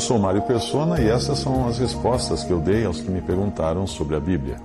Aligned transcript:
Eu 0.00 0.04
sou 0.04 0.18
Mário 0.18 0.40
Persona 0.40 0.98
e 0.98 1.10
essas 1.10 1.40
são 1.40 1.68
as 1.68 1.78
respostas 1.78 2.42
que 2.42 2.50
eu 2.50 2.58
dei 2.58 2.86
aos 2.86 3.02
que 3.02 3.10
me 3.10 3.20
perguntaram 3.20 3.86
sobre 3.86 4.16
a 4.16 4.18
Bíblia. 4.18 4.56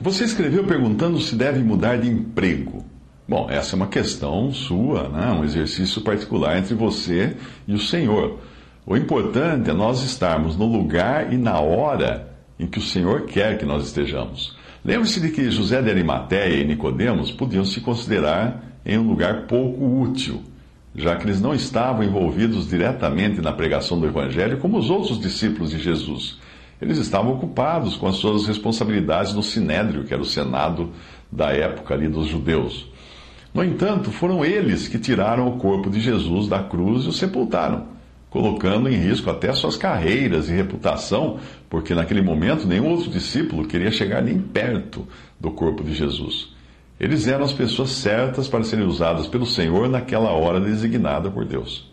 Você 0.00 0.24
escreveu 0.24 0.64
perguntando 0.64 1.20
se 1.20 1.36
deve 1.36 1.60
mudar 1.60 1.98
de 1.98 2.10
emprego. 2.10 2.84
Bom, 3.28 3.48
essa 3.48 3.74
é 3.74 3.76
uma 3.76 3.86
questão 3.86 4.52
sua, 4.52 5.08
né? 5.08 5.30
um 5.30 5.44
exercício 5.44 6.02
particular 6.02 6.58
entre 6.58 6.74
você 6.74 7.36
e 7.68 7.74
o 7.74 7.78
Senhor. 7.78 8.40
O 8.84 8.96
importante 8.96 9.70
é 9.70 9.72
nós 9.72 10.02
estarmos 10.02 10.56
no 10.56 10.66
lugar 10.66 11.32
e 11.32 11.36
na 11.36 11.60
hora 11.60 12.34
em 12.58 12.66
que 12.66 12.80
o 12.80 12.82
Senhor 12.82 13.22
quer 13.22 13.56
que 13.56 13.64
nós 13.64 13.86
estejamos. 13.86 14.56
Lembre-se 14.84 15.20
de 15.20 15.30
que 15.30 15.48
José 15.48 15.80
de 15.80 15.90
Arimateia 15.90 16.60
e 16.60 16.66
Nicodemos 16.66 17.30
podiam 17.30 17.64
se 17.64 17.80
considerar 17.80 18.64
em 18.84 18.98
um 18.98 19.06
lugar 19.06 19.42
pouco 19.46 20.02
útil, 20.02 20.42
já 20.94 21.16
que 21.16 21.24
eles 21.24 21.40
não 21.40 21.54
estavam 21.54 22.04
envolvidos 22.04 22.68
diretamente 22.68 23.40
na 23.40 23.52
pregação 23.52 23.98
do 23.98 24.06
Evangelho 24.06 24.58
como 24.58 24.78
os 24.78 24.90
outros 24.90 25.18
discípulos 25.18 25.70
de 25.70 25.78
Jesus. 25.78 26.38
Eles 26.80 26.98
estavam 26.98 27.32
ocupados 27.32 27.96
com 27.96 28.06
as 28.06 28.16
suas 28.16 28.46
responsabilidades 28.46 29.32
no 29.32 29.42
Sinédrio, 29.42 30.04
que 30.04 30.12
era 30.12 30.22
o 30.22 30.26
Senado 30.26 30.90
da 31.30 31.50
época 31.50 31.94
ali 31.94 32.08
dos 32.08 32.26
judeus. 32.26 32.86
No 33.52 33.64
entanto, 33.64 34.10
foram 34.10 34.44
eles 34.44 34.88
que 34.88 34.98
tiraram 34.98 35.48
o 35.48 35.58
corpo 35.58 35.88
de 35.88 36.00
Jesus 36.00 36.48
da 36.48 36.62
cruz 36.62 37.04
e 37.04 37.08
o 37.08 37.12
sepultaram 37.12 37.94
colocando 38.34 38.88
em 38.88 38.96
risco 38.96 39.30
até 39.30 39.52
suas 39.52 39.76
carreiras 39.76 40.48
e 40.48 40.52
reputação, 40.52 41.38
porque 41.70 41.94
naquele 41.94 42.20
momento 42.20 42.66
nenhum 42.66 42.90
outro 42.90 43.08
discípulo 43.08 43.64
queria 43.64 43.92
chegar 43.92 44.20
nem 44.20 44.40
perto 44.40 45.06
do 45.38 45.52
corpo 45.52 45.84
de 45.84 45.94
Jesus. 45.94 46.52
Eles 46.98 47.26
eram 47.26 47.44
as 47.44 47.52
pessoas 47.52 47.90
certas 47.90 48.48
para 48.48 48.62
serem 48.62 48.86
usadas 48.86 49.26
pelo 49.26 49.46
Senhor 49.46 49.88
naquela 49.88 50.30
hora 50.30 50.60
designada 50.60 51.30
por 51.30 51.44
Deus. 51.44 51.92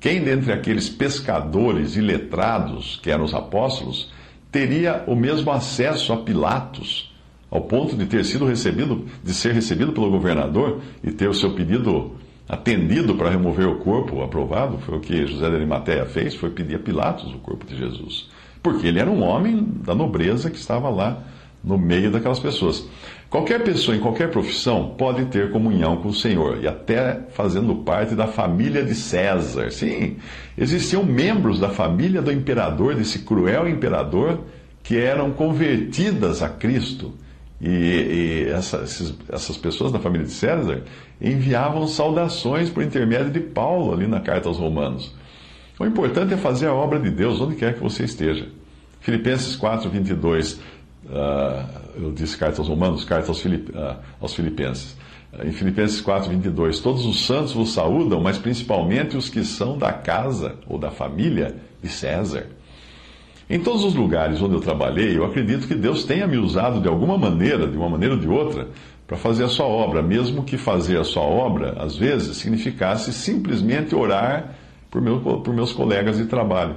Quem 0.00 0.22
dentre 0.22 0.52
aqueles 0.52 0.88
pescadores 0.88 1.96
e 1.96 2.00
letrados, 2.00 2.98
que 3.02 3.10
eram 3.10 3.24
os 3.24 3.34
apóstolos, 3.34 4.12
teria 4.50 5.04
o 5.06 5.14
mesmo 5.14 5.50
acesso 5.50 6.12
a 6.12 6.16
Pilatos, 6.18 7.14
ao 7.50 7.62
ponto 7.62 7.96
de 7.96 8.06
ter 8.06 8.24
sido 8.24 8.44
recebido, 8.44 9.06
de 9.22 9.32
ser 9.32 9.52
recebido 9.52 9.92
pelo 9.92 10.10
governador 10.10 10.80
e 11.02 11.10
ter 11.10 11.28
o 11.28 11.34
seu 11.34 11.54
pedido 11.54 12.16
atendido 12.48 13.14
para 13.14 13.30
remover 13.30 13.66
o 13.66 13.76
corpo 13.76 14.22
aprovado, 14.22 14.78
foi 14.78 14.98
o 14.98 15.00
que 15.00 15.26
José 15.26 15.48
de 15.48 15.56
Arimateia 15.56 16.04
fez, 16.06 16.34
foi 16.34 16.50
pedir 16.50 16.76
a 16.76 16.78
Pilatos 16.78 17.32
o 17.34 17.38
corpo 17.38 17.66
de 17.66 17.76
Jesus. 17.76 18.28
Porque 18.62 18.86
ele 18.86 18.98
era 18.98 19.10
um 19.10 19.22
homem 19.22 19.66
da 19.84 19.94
nobreza 19.94 20.50
que 20.50 20.56
estava 20.56 20.88
lá 20.88 21.22
no 21.62 21.76
meio 21.76 22.10
daquelas 22.10 22.38
pessoas. 22.38 22.86
Qualquer 23.36 23.62
pessoa 23.62 23.94
em 23.94 24.00
qualquer 24.00 24.30
profissão 24.30 24.94
pode 24.96 25.26
ter 25.26 25.50
comunhão 25.50 25.98
com 25.98 26.08
o 26.08 26.14
Senhor 26.14 26.58
e 26.62 26.66
até 26.66 27.20
fazendo 27.32 27.74
parte 27.74 28.14
da 28.14 28.26
família 28.26 28.82
de 28.82 28.94
César. 28.94 29.70
Sim, 29.70 30.16
existiam 30.56 31.04
membros 31.04 31.60
da 31.60 31.68
família 31.68 32.22
do 32.22 32.32
imperador, 32.32 32.94
desse 32.94 33.18
cruel 33.18 33.68
imperador, 33.68 34.40
que 34.82 34.96
eram 34.96 35.32
convertidas 35.32 36.42
a 36.42 36.48
Cristo 36.48 37.12
e, 37.60 37.68
e 37.68 38.48
essa, 38.48 38.78
essas 39.28 39.56
pessoas 39.58 39.92
da 39.92 39.98
família 39.98 40.26
de 40.26 40.32
César 40.32 40.84
enviavam 41.20 41.86
saudações 41.86 42.70
por 42.70 42.82
intermédio 42.82 43.30
de 43.30 43.40
Paulo 43.40 43.92
ali 43.92 44.06
na 44.06 44.20
carta 44.20 44.48
aos 44.48 44.56
Romanos. 44.56 45.14
O 45.78 45.84
importante 45.84 46.32
é 46.32 46.38
fazer 46.38 46.68
a 46.68 46.74
obra 46.74 46.98
de 46.98 47.10
Deus 47.10 47.38
onde 47.38 47.54
quer 47.56 47.74
que 47.74 47.82
você 47.82 48.02
esteja. 48.02 48.48
Filipenses 49.06 49.54
4, 49.54 49.88
22, 49.90 50.58
uh, 51.08 51.66
eu 51.96 52.12
disse 52.12 52.36
carta 52.36 52.60
aos 52.60 52.68
Romanos, 52.68 53.04
carta 53.04 53.28
aos, 53.28 53.40
Filip, 53.40 53.70
uh, 53.70 53.96
aos 54.20 54.34
Filipenses. 54.34 54.96
Uh, 55.32 55.46
em 55.46 55.52
Filipenses 55.52 56.00
4, 56.00 56.30
22, 56.30 56.80
todos 56.80 57.04
os 57.04 57.26
santos 57.26 57.52
vos 57.52 57.72
saúdam, 57.72 58.20
mas 58.20 58.38
principalmente 58.38 59.16
os 59.16 59.28
que 59.28 59.44
são 59.44 59.78
da 59.78 59.92
casa 59.92 60.56
ou 60.66 60.78
da 60.78 60.90
família 60.90 61.56
de 61.82 61.88
César. 61.88 62.46
Em 63.48 63.60
todos 63.60 63.84
os 63.84 63.94
lugares 63.94 64.42
onde 64.42 64.54
eu 64.54 64.60
trabalhei, 64.60 65.16
eu 65.16 65.24
acredito 65.24 65.68
que 65.68 65.74
Deus 65.74 66.04
tenha 66.04 66.26
me 66.26 66.36
usado 66.36 66.80
de 66.80 66.88
alguma 66.88 67.16
maneira, 67.16 67.68
de 67.68 67.76
uma 67.76 67.88
maneira 67.88 68.14
ou 68.14 68.20
de 68.20 68.28
outra, 68.28 68.68
para 69.06 69.16
fazer 69.16 69.44
a 69.44 69.48
sua 69.48 69.66
obra, 69.66 70.02
mesmo 70.02 70.42
que 70.42 70.58
fazer 70.58 70.98
a 70.98 71.04
sua 71.04 71.22
obra, 71.22 71.76
às 71.78 71.96
vezes, 71.96 72.38
significasse 72.38 73.12
simplesmente 73.12 73.94
orar 73.94 74.56
por, 74.90 75.00
meu, 75.00 75.20
por 75.20 75.54
meus 75.54 75.72
colegas 75.72 76.16
de 76.16 76.26
trabalho. 76.26 76.76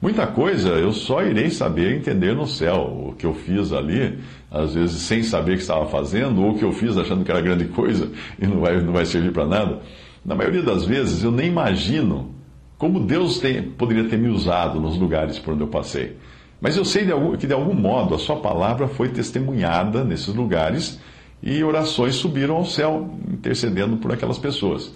Muita 0.00 0.26
coisa 0.26 0.70
eu 0.70 0.92
só 0.92 1.22
irei 1.22 1.50
saber 1.50 1.94
entender 1.94 2.34
no 2.34 2.46
céu. 2.46 3.08
O 3.08 3.14
que 3.14 3.26
eu 3.26 3.34
fiz 3.34 3.70
ali, 3.70 4.18
às 4.50 4.74
vezes 4.74 5.02
sem 5.02 5.22
saber 5.22 5.52
o 5.52 5.56
que 5.56 5.62
estava 5.62 5.86
fazendo, 5.86 6.42
ou 6.42 6.52
o 6.52 6.58
que 6.58 6.64
eu 6.64 6.72
fiz 6.72 6.96
achando 6.96 7.22
que 7.22 7.30
era 7.30 7.40
grande 7.40 7.66
coisa 7.66 8.10
e 8.40 8.46
não 8.46 8.60
vai, 8.60 8.80
não 8.80 8.94
vai 8.94 9.04
servir 9.04 9.30
para 9.30 9.46
nada. 9.46 9.80
Na 10.24 10.34
maioria 10.34 10.62
das 10.62 10.86
vezes 10.86 11.22
eu 11.22 11.30
nem 11.30 11.48
imagino 11.48 12.34
como 12.78 12.98
Deus 12.98 13.38
tem, 13.38 13.62
poderia 13.62 14.08
ter 14.08 14.16
me 14.16 14.28
usado 14.28 14.80
nos 14.80 14.96
lugares 14.96 15.38
por 15.38 15.52
onde 15.52 15.62
eu 15.64 15.68
passei. 15.68 16.16
Mas 16.62 16.78
eu 16.78 16.84
sei 16.84 17.04
de 17.04 17.12
algum, 17.12 17.36
que 17.36 17.46
de 17.46 17.52
algum 17.52 17.74
modo 17.74 18.14
a 18.14 18.18
sua 18.18 18.36
palavra 18.36 18.88
foi 18.88 19.10
testemunhada 19.10 20.02
nesses 20.02 20.34
lugares 20.34 20.98
e 21.42 21.62
orações 21.62 22.14
subiram 22.14 22.56
ao 22.56 22.64
céu, 22.64 23.18
intercedendo 23.30 23.98
por 23.98 24.12
aquelas 24.12 24.38
pessoas. 24.38 24.94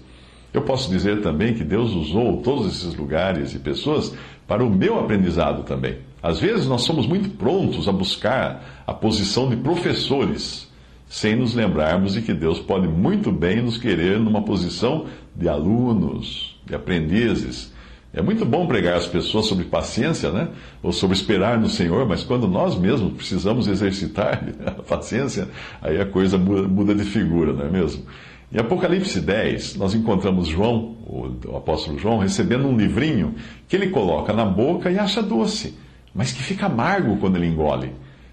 Eu 0.55 0.61
posso 0.61 0.89
dizer 0.89 1.21
também 1.21 1.53
que 1.53 1.63
Deus 1.63 1.91
usou 1.91 2.37
todos 2.37 2.67
esses 2.67 2.95
lugares 2.95 3.53
e 3.53 3.59
pessoas 3.59 4.15
para 4.47 4.63
o 4.63 4.69
meu 4.69 4.97
aprendizado 4.97 5.63
também. 5.63 5.97
Às 6.23 6.39
vezes 6.39 6.65
nós 6.65 6.83
somos 6.83 7.05
muito 7.05 7.29
prontos 7.31 7.89
a 7.89 7.91
buscar 7.91 8.83
a 8.87 8.93
posição 8.93 9.49
de 9.49 9.57
professores, 9.57 10.71
sem 11.07 11.35
nos 11.35 11.53
lembrarmos 11.53 12.13
de 12.13 12.21
que 12.21 12.33
Deus 12.33 12.59
pode 12.59 12.87
muito 12.87 13.31
bem 13.31 13.61
nos 13.61 13.77
querer 13.77 14.17
numa 14.17 14.43
posição 14.43 15.07
de 15.35 15.49
alunos, 15.49 16.57
de 16.65 16.73
aprendizes 16.73 17.75
é 18.15 18.21
muito 18.21 18.45
bom 18.45 18.65
pregar 18.65 18.95
às 18.95 19.05
pessoas 19.05 19.45
sobre 19.45 19.65
paciência, 19.65 20.31
né? 20.31 20.47
Ou 20.81 20.93
sobre 20.93 21.17
esperar 21.17 21.59
no 21.59 21.67
Senhor, 21.67 22.07
mas 22.07 22.23
quando 22.23 22.47
nós 22.47 22.79
mesmos 22.79 23.11
precisamos 23.11 23.67
exercitar 23.67 24.41
a 24.65 24.71
paciência, 24.71 25.49
aí 25.81 25.99
a 25.99 26.05
coisa 26.05 26.37
muda 26.37 26.95
de 26.95 27.03
figura, 27.03 27.51
não 27.51 27.65
é 27.65 27.69
mesmo? 27.69 28.05
Em 28.51 28.59
Apocalipse 28.59 29.19
10, 29.19 29.75
nós 29.75 29.95
encontramos 29.95 30.47
João, 30.47 30.95
o 31.07 31.57
apóstolo 31.57 31.97
João, 31.97 32.19
recebendo 32.19 32.67
um 32.67 32.77
livrinho 32.77 33.35
que 33.67 33.75
ele 33.75 33.89
coloca 33.89 34.31
na 34.33 34.45
boca 34.45 34.91
e 34.91 34.99
acha 34.99 35.21
doce, 35.21 35.77
mas 36.13 36.31
que 36.31 36.43
fica 36.43 36.67
amargo 36.67 37.17
quando 37.17 37.37
ele 37.37 37.47
engole. 37.47 37.91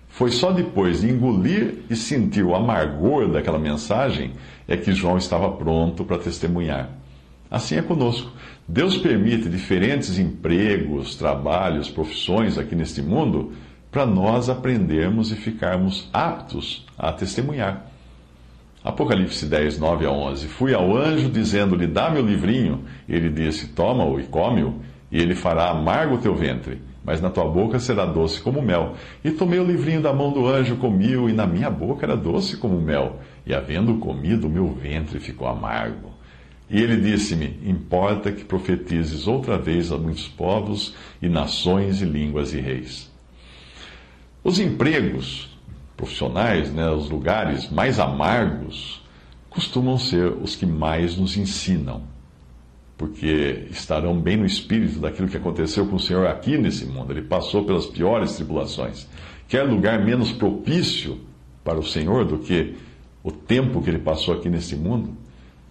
Foi 0.08 0.30
só 0.30 0.52
depois 0.52 1.00
de 1.00 1.10
engolir 1.10 1.78
e 1.88 1.96
sentir 1.96 2.44
o 2.44 2.54
amargor 2.54 3.28
daquela 3.28 3.58
mensagem 3.58 4.32
é 4.68 4.76
que 4.76 4.92
João 4.92 5.16
estava 5.16 5.50
pronto 5.50 6.04
para 6.04 6.18
testemunhar. 6.18 6.90
Assim 7.50 7.76
é 7.76 7.82
conosco. 7.82 8.30
Deus 8.68 8.96
permite 8.98 9.48
diferentes 9.48 10.18
empregos, 10.18 11.16
trabalhos, 11.16 11.88
profissões 11.88 12.58
aqui 12.58 12.74
neste 12.74 13.00
mundo 13.00 13.52
para 13.90 14.06
nós 14.06 14.48
aprendermos 14.48 15.32
e 15.32 15.36
ficarmos 15.36 16.08
aptos 16.12 16.86
a 16.96 17.12
testemunhar. 17.12 17.91
Apocalipse 18.84 19.46
10, 19.46 19.78
9 19.78 20.06
a 20.06 20.10
11. 20.10 20.48
Fui 20.48 20.74
ao 20.74 20.96
anjo 20.96 21.30
dizendo-lhe: 21.30 21.86
Dá 21.86 22.10
meu 22.10 22.24
livrinho. 22.24 22.82
Ele 23.08 23.28
disse: 23.28 23.68
Toma-o 23.68 24.18
e 24.18 24.24
come-o, 24.24 24.80
e 25.10 25.20
ele 25.20 25.34
fará 25.36 25.70
amargo 25.70 26.16
o 26.16 26.18
teu 26.18 26.34
ventre, 26.34 26.80
mas 27.04 27.20
na 27.20 27.30
tua 27.30 27.44
boca 27.44 27.78
será 27.78 28.04
doce 28.04 28.40
como 28.40 28.60
mel. 28.60 28.94
E 29.24 29.30
tomei 29.30 29.60
o 29.60 29.64
livrinho 29.64 30.02
da 30.02 30.12
mão 30.12 30.32
do 30.32 30.48
anjo, 30.48 30.76
comi-o, 30.76 31.28
e 31.28 31.32
na 31.32 31.46
minha 31.46 31.70
boca 31.70 32.04
era 32.04 32.16
doce 32.16 32.56
como 32.56 32.80
mel. 32.80 33.20
E 33.46 33.54
havendo 33.54 33.94
comido, 33.98 34.48
o 34.48 34.50
meu 34.50 34.68
ventre 34.68 35.20
ficou 35.20 35.46
amargo. 35.46 36.10
E 36.68 36.80
ele 36.80 36.96
disse-me: 36.96 37.60
Importa 37.64 38.32
que 38.32 38.44
profetizes 38.44 39.28
outra 39.28 39.56
vez 39.58 39.92
a 39.92 39.96
muitos 39.96 40.26
povos 40.26 40.92
e 41.20 41.28
nações 41.28 42.02
e 42.02 42.04
línguas 42.04 42.52
e 42.52 42.60
reis. 42.60 43.12
Os 44.42 44.58
empregos 44.58 45.56
profissionais, 46.02 46.72
né, 46.72 46.90
os 46.90 47.08
lugares 47.08 47.70
mais 47.70 48.00
amargos, 48.00 49.00
costumam 49.48 49.96
ser 49.96 50.32
os 50.32 50.56
que 50.56 50.66
mais 50.66 51.16
nos 51.16 51.36
ensinam, 51.36 52.02
porque 52.98 53.68
estarão 53.70 54.18
bem 54.18 54.36
no 54.36 54.44
espírito 54.44 54.98
daquilo 54.98 55.28
que 55.28 55.36
aconteceu 55.36 55.86
com 55.86 55.94
o 55.94 56.00
Senhor 56.00 56.26
aqui 56.26 56.58
nesse 56.58 56.86
mundo. 56.86 57.12
Ele 57.12 57.22
passou 57.22 57.64
pelas 57.64 57.86
piores 57.86 58.34
tribulações. 58.34 59.06
Quer 59.46 59.62
lugar 59.62 60.04
menos 60.04 60.32
propício 60.32 61.20
para 61.62 61.78
o 61.78 61.84
Senhor 61.84 62.24
do 62.24 62.38
que 62.38 62.74
o 63.22 63.30
tempo 63.30 63.80
que 63.80 63.88
ele 63.88 64.00
passou 64.00 64.34
aqui 64.34 64.48
nesse 64.48 64.74
mundo? 64.74 65.16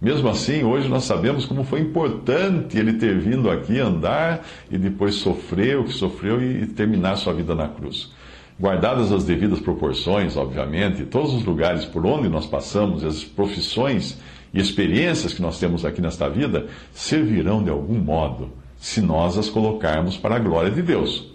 Mesmo 0.00 0.30
assim, 0.30 0.64
hoje 0.64 0.88
nós 0.88 1.04
sabemos 1.04 1.44
como 1.44 1.62
foi 1.62 1.80
importante 1.80 2.78
ele 2.78 2.94
ter 2.94 3.18
vindo 3.18 3.50
aqui 3.50 3.78
andar 3.78 4.46
e 4.70 4.78
depois 4.78 5.16
sofrer 5.16 5.78
o 5.78 5.84
que 5.84 5.92
sofreu 5.92 6.42
e 6.42 6.66
terminar 6.66 7.16
sua 7.16 7.34
vida 7.34 7.54
na 7.54 7.68
cruz. 7.68 8.10
Guardadas 8.60 9.10
as 9.10 9.24
devidas 9.24 9.60
proporções, 9.60 10.36
obviamente, 10.36 11.04
todos 11.04 11.34
os 11.34 11.44
lugares 11.44 11.84
por 11.84 12.06
onde 12.06 12.28
nós 12.28 12.46
passamos, 12.46 13.04
as 13.04 13.24
profissões 13.24 14.18
e 14.52 14.60
experiências 14.60 15.32
que 15.32 15.42
nós 15.42 15.58
temos 15.58 15.84
aqui 15.84 16.00
nesta 16.00 16.28
vida, 16.28 16.66
servirão 16.92 17.62
de 17.62 17.70
algum 17.70 17.98
modo, 17.98 18.50
se 18.78 19.00
nós 19.00 19.38
as 19.38 19.48
colocarmos 19.48 20.16
para 20.16 20.36
a 20.36 20.38
glória 20.38 20.70
de 20.70 20.82
Deus. 20.82 21.32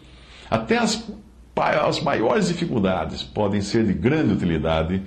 Até 0.50 0.78
as, 0.78 1.12
as 1.56 2.02
maiores 2.02 2.48
dificuldades 2.48 3.24
podem 3.24 3.62
ser 3.62 3.86
de 3.86 3.94
grande 3.94 4.34
utilidade 4.34 5.02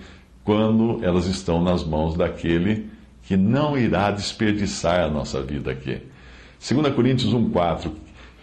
quando 0.44 0.98
elas 1.02 1.26
estão 1.26 1.62
nas 1.62 1.84
mãos 1.84 2.16
daquele 2.16 2.90
que 3.22 3.36
não 3.36 3.78
irá 3.78 4.10
desperdiçar 4.10 5.04
a 5.04 5.08
nossa 5.08 5.40
vida 5.40 5.70
aqui. 5.70 6.02
2 6.68 6.94
Coríntios 6.94 7.32
1,4 7.32 7.92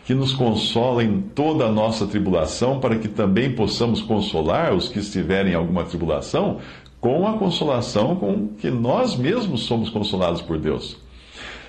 que 0.08 0.16
nos 0.16 0.32
consola 0.32 1.04
em 1.04 1.20
toda 1.20 1.66
a 1.66 1.72
nossa 1.72 2.08
tribulação, 2.08 2.80
para 2.80 2.98
que 2.98 3.10
também 3.10 3.54
possamos 3.54 4.02
consolar 4.02 4.74
os 4.74 4.88
que 4.88 5.00
estiverem 5.00 5.52
em 5.52 5.56
alguma 5.56 5.84
tribulação, 5.84 6.60
com 7.02 7.28
a 7.28 7.38
consolação 7.38 8.16
com 8.16 8.48
que 8.58 8.72
nós 8.72 9.18
mesmos 9.18 9.64
somos 9.64 9.90
consolados 9.90 10.42
por 10.42 10.58
Deus. 10.58 10.96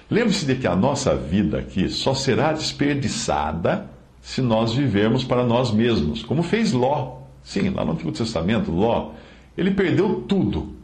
Lembre-se 0.09 0.47
de 0.47 0.55
que 0.55 0.69
a 0.69 0.77
nossa 0.77 1.17
vida 1.17 1.59
aqui 1.59 1.89
só 1.89 2.15
será 2.15 2.53
desperdiçada 2.53 3.91
se 4.23 4.41
nós 4.41 4.73
vivermos 4.73 5.25
para 5.25 5.45
nós 5.45 5.73
mesmos, 5.73 6.23
como 6.23 6.45
fez 6.45 6.73
Ló. 6.73 7.23
Sim, 7.43 7.71
lá 7.71 7.85
no 7.85 7.91
Antigo 7.91 8.13
Testamento, 8.13 8.71
Ló, 8.71 9.15
ele 9.57 9.73
perdeu 9.73 10.23
tudo 10.29 10.77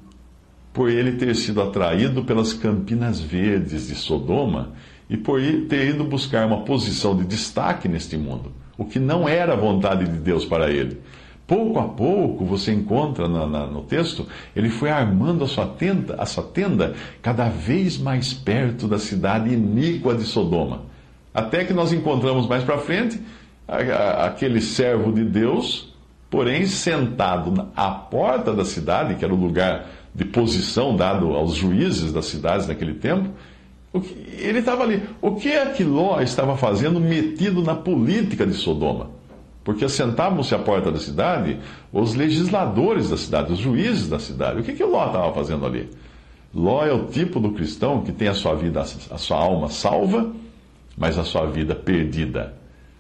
por 0.73 0.91
ele 0.91 1.13
ter 1.13 1.37
sido 1.37 1.63
atraído 1.63 2.25
pelas 2.25 2.53
campinas 2.53 3.21
verdes 3.21 3.87
de 3.87 3.95
Sodoma 3.95 4.73
e 5.09 5.17
por 5.17 5.41
ter 5.69 5.89
ido 5.89 6.05
buscar 6.05 6.47
uma 6.47 6.63
posição 6.63 7.17
de 7.17 7.25
destaque 7.25 7.89
neste 7.89 8.17
mundo, 8.17 8.53
o 8.77 8.85
que 8.85 8.99
não 8.99 9.29
era 9.29 9.53
a 9.53 9.57
vontade 9.57 10.05
de 10.05 10.19
Deus 10.19 10.45
para 10.45 10.71
ele. 10.71 10.99
Pouco 11.47 11.79
a 11.79 11.85
pouco, 11.85 12.45
você 12.45 12.73
encontra 12.73 13.29
na, 13.29 13.47
na, 13.47 13.67
no 13.67 13.83
texto, 13.83 14.27
ele 14.57 14.71
foi 14.71 14.91
armando 14.91 15.45
a 15.45 15.47
sua, 15.47 15.67
tenda, 15.67 16.15
a 16.19 16.25
sua 16.25 16.43
tenda 16.43 16.95
cada 17.21 17.51
vez 17.51 17.99
mais 17.99 18.33
perto 18.33 18.89
da 18.89 18.99
cidade 18.99 19.53
iníqua 19.53 20.15
de 20.15 20.25
Sodoma. 20.25 20.83
Até 21.35 21.65
que 21.65 21.75
nós 21.75 21.93
encontramos 21.93 22.47
mais 22.47 22.65
para 22.65 22.79
frente 22.79 23.21
a, 23.69 23.77
a, 23.77 24.27
aquele 24.27 24.63
servo 24.63 25.13
de 25.13 25.23
Deus, 25.23 25.95
porém 26.31 26.65
sentado 26.65 27.69
à 27.77 27.91
porta 27.91 28.55
da 28.55 28.65
cidade, 28.65 29.17
que 29.17 29.25
era 29.25 29.35
o 29.35 29.37
lugar 29.37 29.87
de 30.15 30.25
posição 30.25 30.97
dado 30.97 31.35
aos 31.35 31.57
juízes 31.57 32.11
das 32.11 32.25
cidades 32.25 32.67
naquele 32.67 32.95
tempo. 32.95 33.29
Ele 34.39 34.59
estava 34.59 34.83
ali. 34.83 35.03
O 35.23 35.37
que 35.37 35.49
é 35.49 35.67
que 35.67 35.85
Ló 35.85 36.21
estava 36.21 36.57
fazendo 36.57 36.99
metido 36.99 37.63
na 37.63 37.75
política 37.75 38.45
de 38.45 38.55
Sodoma? 38.55 39.11
Porque 39.63 39.85
assentavam-se 39.85 40.55
à 40.55 40.59
porta 40.59 40.91
da 40.91 40.99
cidade 40.99 41.59
os 41.93 42.15
legisladores 42.15 43.11
da 43.11 43.17
cidade, 43.17 43.53
os 43.53 43.59
juízes 43.59 44.09
da 44.09 44.19
cidade. 44.19 44.61
O 44.61 44.63
que, 44.65 44.73
que 44.73 44.85
Ló 44.85 45.07
estava 45.07 45.33
fazendo 45.33 45.65
ali? 45.65 45.89
Ló 46.53 46.85
é 46.85 46.93
o 46.93 47.07
tipo 47.07 47.39
do 47.41 47.53
cristão 47.53 48.03
que 48.03 48.13
tem 48.13 48.29
a 48.29 48.35
sua 48.35 48.55
vida, 48.55 48.81
a 48.81 49.19
sua 49.19 49.39
alma 49.39 49.69
salva, 49.69 50.33
mas 50.97 51.17
a 51.17 51.25
sua 51.25 51.47
vida 51.47 51.75
perdida. 51.75 52.55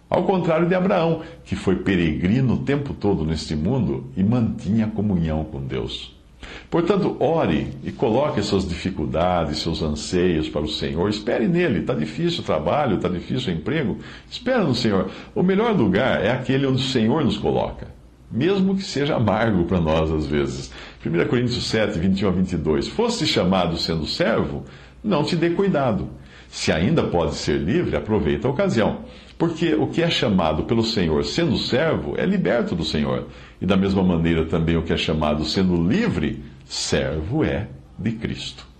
Ao 0.08 0.22
contrário 0.24 0.68
de 0.68 0.74
Abraão, 0.74 1.22
que 1.44 1.56
foi 1.56 1.76
peregrino 1.76 2.54
o 2.54 2.58
tempo 2.58 2.94
todo 2.94 3.24
neste 3.24 3.56
mundo 3.56 4.10
e 4.16 4.22
mantinha 4.22 4.86
comunhão 4.86 5.44
com 5.44 5.60
Deus. 5.60 6.14
Portanto, 6.70 7.16
ore 7.20 7.68
e 7.84 7.92
coloque 7.92 8.42
suas 8.42 8.68
dificuldades, 8.68 9.58
seus 9.58 9.82
anseios 9.82 10.48
para 10.48 10.62
o 10.62 10.68
Senhor. 10.68 11.08
Espere 11.08 11.46
nele. 11.46 11.80
Está 11.80 11.94
difícil 11.94 12.40
o 12.40 12.44
trabalho, 12.44 12.96
está 12.96 13.08
difícil 13.08 13.52
o 13.52 13.56
emprego. 13.56 13.98
Espere 14.30 14.64
no 14.64 14.74
Senhor. 14.74 15.10
O 15.34 15.42
melhor 15.42 15.72
lugar 15.76 16.24
é 16.24 16.30
aquele 16.30 16.66
onde 16.66 16.82
o 16.82 16.86
Senhor 16.86 17.24
nos 17.24 17.38
coloca, 17.38 17.88
mesmo 18.30 18.74
que 18.74 18.82
seja 18.82 19.16
amargo 19.16 19.64
para 19.64 19.80
nós 19.80 20.10
às 20.10 20.26
vezes. 20.26 20.72
1 21.04 21.28
Coríntios 21.28 21.64
7, 21.66 21.98
21 21.98 22.28
a 22.28 22.32
22. 22.32 22.88
Fosse 22.88 23.26
chamado 23.26 23.76
sendo 23.76 24.06
servo, 24.06 24.64
não 25.02 25.22
te 25.22 25.36
dê 25.36 25.50
cuidado. 25.50 26.08
Se 26.48 26.70
ainda 26.70 27.02
pode 27.02 27.34
ser 27.34 27.58
livre, 27.58 27.96
aproveita 27.96 28.46
a 28.46 28.50
ocasião. 28.50 29.00
Porque 29.38 29.74
o 29.74 29.86
que 29.88 30.02
é 30.02 30.10
chamado 30.10 30.64
pelo 30.64 30.84
Senhor 30.84 31.24
sendo 31.24 31.58
servo 31.58 32.14
é 32.16 32.24
liberto 32.24 32.74
do 32.74 32.84
Senhor. 32.84 33.26
E 33.60 33.66
da 33.66 33.76
mesma 33.76 34.02
maneira 34.02 34.44
também 34.44 34.76
o 34.76 34.82
que 34.82 34.92
é 34.92 34.96
chamado 34.96 35.44
sendo 35.44 35.76
livre, 35.76 36.42
servo 36.64 37.44
é 37.44 37.68
de 37.98 38.12
Cristo. 38.12 38.73